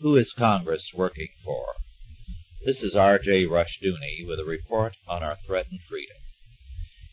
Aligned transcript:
Who 0.00 0.14
is 0.14 0.34
Congress 0.34 0.92
working 0.92 1.30
for? 1.42 1.74
This 2.66 2.82
is 2.82 2.94
R.J. 2.94 3.46
Rushdoony 3.46 4.26
with 4.26 4.38
a 4.38 4.44
report 4.44 4.94
on 5.08 5.22
our 5.22 5.38
threatened 5.46 5.80
freedom. 5.88 6.18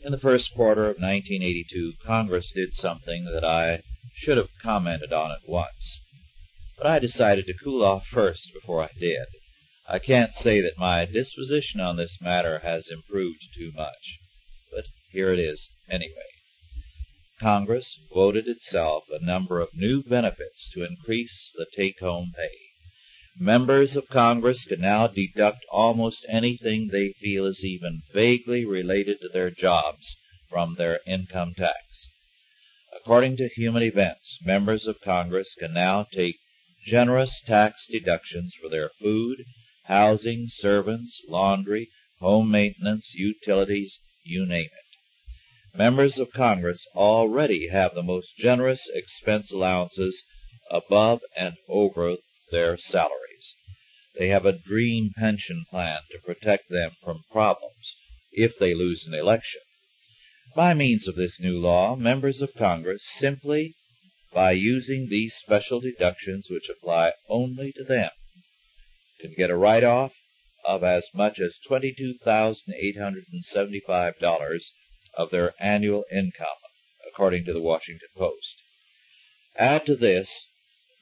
In 0.00 0.12
the 0.12 0.18
first 0.18 0.54
quarter 0.54 0.84
of 0.84 0.96
1982 0.96 1.92
Congress 2.02 2.50
did 2.52 2.72
something 2.72 3.26
that 3.26 3.44
I 3.44 3.82
should 4.14 4.38
have 4.38 4.48
commented 4.62 5.12
on 5.12 5.30
at 5.30 5.46
once. 5.46 6.00
But 6.78 6.86
I 6.86 6.98
decided 6.98 7.46
to 7.46 7.54
cool 7.62 7.84
off 7.84 8.06
first 8.06 8.50
before 8.54 8.82
I 8.82 8.90
did. 8.98 9.26
I 9.86 9.98
can't 9.98 10.34
say 10.34 10.62
that 10.62 10.78
my 10.78 11.04
disposition 11.04 11.80
on 11.80 11.96
this 11.96 12.18
matter 12.22 12.60
has 12.60 12.88
improved 12.88 13.44
too 13.54 13.72
much. 13.74 14.18
But 14.74 14.86
here 15.12 15.30
it 15.34 15.38
is, 15.38 15.68
anyway. 15.90 16.30
Congress 17.38 18.00
voted 18.12 18.48
itself 18.48 19.04
a 19.10 19.22
number 19.22 19.60
of 19.60 19.74
new 19.74 20.02
benefits 20.02 20.70
to 20.72 20.82
increase 20.82 21.52
the 21.56 21.66
take-home 21.76 22.32
pay. 22.34 22.56
Members 23.42 23.96
of 23.96 24.06
Congress 24.10 24.66
can 24.66 24.82
now 24.82 25.06
deduct 25.06 25.64
almost 25.70 26.26
anything 26.28 26.88
they 26.88 27.14
feel 27.14 27.46
is 27.46 27.64
even 27.64 28.02
vaguely 28.12 28.66
related 28.66 29.18
to 29.22 29.30
their 29.30 29.50
jobs 29.50 30.18
from 30.50 30.74
their 30.74 31.00
income 31.06 31.54
tax. 31.56 32.10
According 32.94 33.38
to 33.38 33.48
Human 33.48 33.82
Events, 33.82 34.38
members 34.44 34.86
of 34.86 35.00
Congress 35.00 35.54
can 35.58 35.72
now 35.72 36.04
take 36.12 36.36
generous 36.84 37.40
tax 37.40 37.86
deductions 37.90 38.52
for 38.60 38.68
their 38.68 38.90
food, 39.00 39.46
housing, 39.84 40.44
servants, 40.48 41.24
laundry, 41.26 41.88
home 42.18 42.50
maintenance, 42.50 43.14
utilities, 43.14 44.00
you 44.22 44.44
name 44.44 44.66
it. 44.66 45.78
Members 45.78 46.18
of 46.18 46.30
Congress 46.30 46.86
already 46.94 47.68
have 47.68 47.94
the 47.94 48.02
most 48.02 48.36
generous 48.36 48.86
expense 48.92 49.50
allowances 49.50 50.22
above 50.70 51.22
and 51.34 51.56
over 51.70 52.16
their 52.50 52.76
salaries. 52.76 53.19
They 54.18 54.26
have 54.26 54.44
a 54.44 54.58
dream 54.58 55.12
pension 55.16 55.64
plan 55.70 56.00
to 56.10 56.18
protect 56.18 56.68
them 56.68 56.96
from 57.00 57.22
problems 57.30 57.94
if 58.32 58.58
they 58.58 58.74
lose 58.74 59.06
an 59.06 59.14
election. 59.14 59.60
By 60.56 60.74
means 60.74 61.06
of 61.06 61.14
this 61.14 61.38
new 61.38 61.60
law, 61.60 61.94
members 61.94 62.42
of 62.42 62.52
Congress, 62.54 63.06
simply 63.06 63.76
by 64.32 64.50
using 64.50 65.08
these 65.08 65.36
special 65.36 65.80
deductions 65.80 66.50
which 66.50 66.68
apply 66.68 67.12
only 67.28 67.70
to 67.72 67.84
them, 67.84 68.10
can 69.20 69.32
get 69.34 69.50
a 69.50 69.56
write-off 69.56 70.12
of 70.64 70.82
as 70.82 71.08
much 71.14 71.38
as 71.38 71.60
$22,875 71.68 74.64
of 75.14 75.30
their 75.30 75.54
annual 75.60 76.04
income, 76.10 76.58
according 77.06 77.44
to 77.44 77.52
the 77.52 77.62
Washington 77.62 78.08
Post. 78.16 78.60
Add 79.54 79.86
to 79.86 79.94
this 79.94 80.48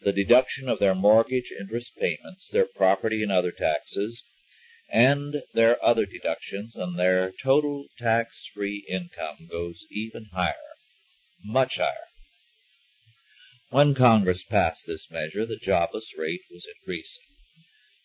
the 0.01 0.13
deduction 0.13 0.69
of 0.69 0.79
their 0.79 0.95
mortgage 0.95 1.51
interest 1.51 1.97
payments, 1.97 2.49
their 2.51 2.67
property 2.67 3.23
and 3.23 3.33
other 3.33 3.53
taxes, 3.53 4.25
and 4.91 5.43
their 5.55 5.83
other 5.85 6.07
deductions, 6.07 6.77
and 6.77 6.99
their 6.99 7.33
total 7.43 7.87
tax-free 7.99 8.87
income 8.89 9.49
goes 9.51 9.87
even 9.91 10.27
higher, 10.33 10.55
much 11.45 11.77
higher. 11.77 12.09
When 13.71 13.95
Congress 13.95 14.45
passed 14.45 14.87
this 14.87 15.11
measure, 15.11 15.45
the 15.45 15.57
jobless 15.57 16.13
rate 16.17 16.43
was 16.51 16.67
increasing. 16.79 17.25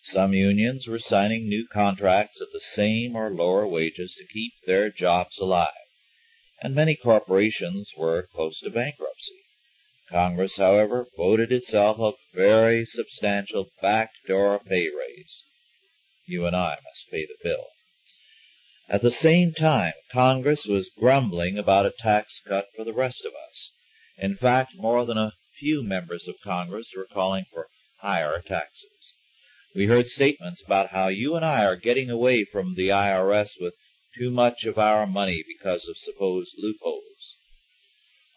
Some 0.02 0.34
unions 0.34 0.88
were 0.88 1.00
signing 1.00 1.48
new 1.48 1.68
contracts 1.68 2.42
at 2.42 2.52
the 2.52 2.60
same 2.62 3.16
or 3.16 3.30
lower 3.30 3.68
wages 3.68 4.16
to 4.16 4.26
keep 4.34 4.54
their 4.66 4.90
jobs 4.90 5.40
alive 5.40 5.74
and 6.64 6.74
many 6.74 6.96
corporations 6.96 7.92
were 7.98 8.26
close 8.32 8.62
to 8.62 8.70
bankruptcy. 8.70 9.43
Congress, 10.14 10.58
however, 10.58 11.08
voted 11.18 11.52
itself 11.52 11.98
a 11.98 12.14
very 12.36 12.86
substantial 12.86 13.72
backdoor 13.82 14.60
pay 14.60 14.88
raise. 14.88 15.42
You 16.28 16.46
and 16.46 16.56
I 16.56 16.78
must 16.86 17.10
pay 17.10 17.26
the 17.26 17.36
bill. 17.44 17.66
At 18.88 19.02
the 19.02 19.10
same 19.10 19.54
time, 19.54 19.94
Congress 20.12 20.68
was 20.68 20.92
grumbling 20.96 21.58
about 21.58 21.88
a 21.88 21.94
tax 21.98 22.40
cut 22.48 22.68
for 22.76 22.84
the 22.84 22.94
rest 22.94 23.26
of 23.26 23.34
us. 23.50 23.72
In 24.20 24.36
fact, 24.36 24.74
more 24.76 25.04
than 25.04 25.18
a 25.18 25.34
few 25.58 25.82
members 25.82 26.28
of 26.28 26.36
Congress 26.44 26.94
were 26.96 27.08
calling 27.12 27.46
for 27.52 27.70
higher 28.02 28.40
taxes. 28.40 29.16
We 29.74 29.88
heard 29.88 30.06
statements 30.06 30.62
about 30.64 30.90
how 30.90 31.08
you 31.08 31.34
and 31.34 31.44
I 31.44 31.66
are 31.66 31.76
getting 31.76 32.12
away 32.12 32.46
from 32.46 32.76
the 32.76 32.90
IRS 32.90 33.60
with 33.60 33.74
too 34.16 34.30
much 34.30 34.66
of 34.66 34.78
our 34.78 35.08
money 35.08 35.44
because 35.48 35.88
of 35.88 35.98
supposed 35.98 36.54
loopholes. 36.60 37.13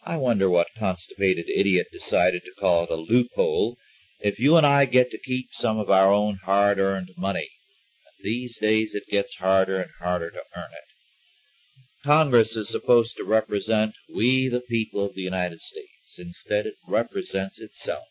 I 0.08 0.18
wonder 0.18 0.48
what 0.48 0.68
constipated 0.78 1.46
idiot 1.48 1.88
decided 1.90 2.42
to 2.44 2.60
call 2.60 2.84
it 2.84 2.90
a 2.90 2.94
loophole 2.94 3.76
if 4.20 4.38
you 4.38 4.56
and 4.56 4.64
I 4.64 4.84
get 4.84 5.10
to 5.10 5.18
keep 5.18 5.48
some 5.50 5.80
of 5.80 5.90
our 5.90 6.12
own 6.12 6.38
hard-earned 6.44 7.10
money. 7.16 7.50
And 8.06 8.24
these 8.24 8.56
days 8.56 8.94
it 8.94 9.02
gets 9.10 9.34
harder 9.38 9.80
and 9.80 9.90
harder 9.98 10.30
to 10.30 10.44
earn 10.54 10.70
it. 10.72 12.04
Congress 12.04 12.54
is 12.54 12.68
supposed 12.68 13.16
to 13.16 13.24
represent 13.24 13.96
we 14.08 14.48
the 14.48 14.60
people 14.60 15.04
of 15.04 15.16
the 15.16 15.22
United 15.22 15.60
States. 15.60 16.16
Instead, 16.16 16.66
it 16.66 16.74
represents 16.86 17.58
itself. 17.58 18.06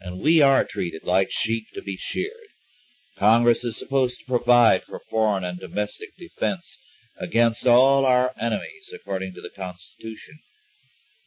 And 0.00 0.20
we 0.20 0.40
are 0.40 0.64
treated 0.64 1.02
like 1.02 1.32
sheep 1.32 1.64
to 1.74 1.82
be 1.82 1.96
sheared. 1.96 2.50
Congress 3.18 3.64
is 3.64 3.76
supposed 3.76 4.20
to 4.20 4.24
provide 4.26 4.84
for 4.84 5.00
foreign 5.10 5.42
and 5.42 5.58
domestic 5.58 6.10
defense 6.16 6.78
against 7.18 7.66
all 7.66 8.06
our 8.06 8.32
enemies 8.38 8.92
according 8.94 9.34
to 9.34 9.40
the 9.40 9.50
Constitution. 9.50 10.38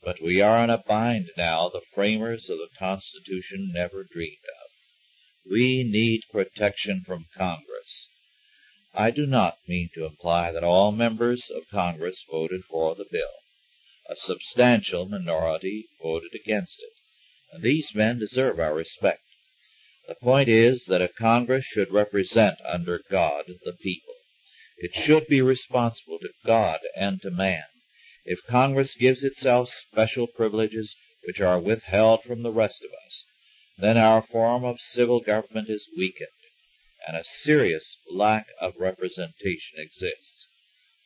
But 0.04 0.22
we 0.22 0.42
are 0.42 0.62
in 0.62 0.70
a 0.70 0.80
bind 0.80 1.32
now 1.38 1.70
the 1.70 1.80
framers 1.94 2.50
of 2.50 2.58
the 2.58 2.68
Constitution 2.78 3.72
never 3.74 4.04
dreamed 4.04 4.44
of. 4.62 4.70
We 5.50 5.84
need 5.84 6.24
protection 6.30 7.06
from 7.06 7.28
Congress. 7.38 8.10
I 8.94 9.12
do 9.12 9.26
not 9.26 9.60
mean 9.66 9.90
to 9.94 10.06
imply 10.06 10.52
that 10.52 10.64
all 10.64 10.92
members 10.92 11.50
of 11.50 11.70
Congress 11.70 12.26
voted 12.30 12.66
for 12.66 12.96
the 12.96 13.08
bill. 13.10 13.32
A 14.10 14.18
substantial 14.18 15.08
minority 15.08 15.88
voted 16.02 16.36
against 16.36 16.84
it, 16.84 16.94
and 17.54 17.64
these 17.64 17.96
men 17.96 18.20
deserve 18.20 18.60
our 18.60 18.76
respect. 18.76 19.24
The 20.10 20.16
point 20.16 20.50
is 20.50 20.84
that 20.88 21.02
a 21.02 21.08
Congress 21.08 21.64
should 21.64 21.92
represent 21.94 22.60
under 22.66 23.02
God 23.10 23.46
the 23.64 23.78
people. 23.82 24.16
It 24.80 24.94
should 24.94 25.28
be 25.28 25.42
responsible 25.42 26.20
to 26.20 26.34
God 26.46 26.82
and 26.94 27.22
to 27.22 27.32
man. 27.32 27.64
If 28.26 28.42
Congress 28.46 28.96
gives 28.96 29.22
itself 29.22 29.68
special 29.70 30.28
privileges 30.28 30.96
which 31.26 31.42
are 31.42 31.60
withheld 31.60 32.24
from 32.24 32.42
the 32.42 32.54
rest 32.54 32.82
of 32.82 32.90
us, 33.06 33.26
then 33.78 33.98
our 33.98 34.22
form 34.26 34.64
of 34.64 34.80
civil 34.80 35.20
government 35.20 35.70
is 35.70 35.90
weakened, 35.98 36.30
and 37.06 37.18
a 37.18 37.26
serious 37.26 37.98
lack 38.10 38.48
of 38.62 38.78
representation 38.78 39.78
exists. 39.78 40.48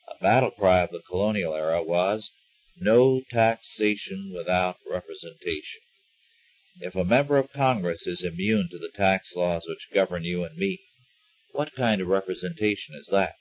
A 0.06 0.14
battle 0.22 0.52
cry 0.52 0.82
of 0.82 0.92
the 0.92 1.02
colonial 1.02 1.56
era 1.56 1.82
was, 1.82 2.30
no 2.76 3.20
taxation 3.32 4.32
without 4.32 4.78
representation. 4.88 5.80
If 6.80 6.94
a 6.94 7.04
member 7.04 7.36
of 7.36 7.50
Congress 7.50 8.06
is 8.06 8.22
immune 8.22 8.68
to 8.70 8.78
the 8.78 8.92
tax 8.94 9.34
laws 9.34 9.64
which 9.66 9.90
govern 9.92 10.22
you 10.22 10.44
and 10.44 10.56
me, 10.56 10.78
what 11.50 11.74
kind 11.74 12.00
of 12.00 12.06
representation 12.06 12.94
is 12.94 13.08
that? 13.08 13.34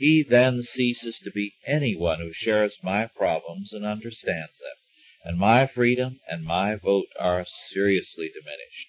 He 0.00 0.22
then 0.22 0.62
ceases 0.62 1.18
to 1.18 1.30
be 1.30 1.56
anyone 1.66 2.20
who 2.20 2.32
shares 2.32 2.78
my 2.82 3.06
problems 3.06 3.74
and 3.74 3.84
understands 3.84 4.58
them, 4.58 4.76
and 5.24 5.36
my 5.38 5.66
freedom 5.66 6.20
and 6.26 6.42
my 6.42 6.76
vote 6.76 7.08
are 7.18 7.44
seriously 7.44 8.30
diminished. 8.30 8.88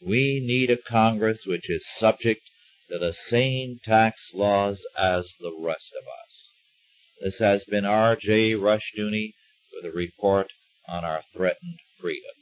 We 0.00 0.40
need 0.40 0.70
a 0.70 0.78
Congress 0.78 1.44
which 1.44 1.68
is 1.68 1.86
subject 1.86 2.40
to 2.88 2.98
the 2.98 3.12
same 3.12 3.80
tax 3.84 4.32
laws 4.32 4.86
as 4.96 5.36
the 5.40 5.54
rest 5.54 5.92
of 5.94 6.08
us. 6.08 6.48
This 7.20 7.38
has 7.40 7.64
been 7.64 7.84
R. 7.84 8.16
J. 8.16 8.54
Rushdoony 8.54 9.34
with 9.74 9.84
a 9.84 9.92
report 9.94 10.54
on 10.88 11.04
our 11.04 11.22
threatened 11.34 11.80
freedom. 11.98 12.32